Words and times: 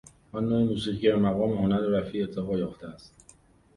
آن 0.33 0.49
نوع 0.49 0.63
موسیقی 0.63 0.97
که 0.97 1.09
به 1.11 1.15
مقام 1.17 1.53
هنر 1.53 1.79
رفیع 1.79 2.25
ارتقا 2.25 2.57
یافته 2.57 2.87
است 2.87 3.13